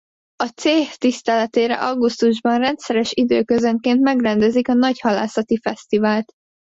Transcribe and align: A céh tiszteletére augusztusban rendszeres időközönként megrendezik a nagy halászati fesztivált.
A 0.35 0.47
céh 0.55 0.93
tiszteletére 0.95 1.73
augusztusban 1.75 2.57
rendszeres 2.59 3.11
időközönként 3.13 3.99
megrendezik 4.01 4.67
a 4.67 4.73
nagy 4.73 4.99
halászati 4.99 5.57
fesztivált. 5.59 6.33